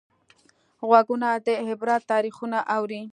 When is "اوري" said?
2.75-3.01